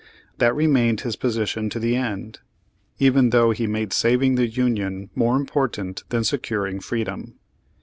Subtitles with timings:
[0.39, 2.39] That remained his position to the end,
[2.97, 7.35] even though he made saving the Union more important than securing freedom.